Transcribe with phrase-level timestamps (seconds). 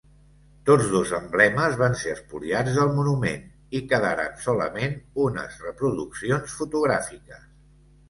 [0.69, 3.45] Tots dos emblemes van ser espoliats del monument,
[3.81, 7.51] i quedaren solament unes reproduccions fotogràfiques.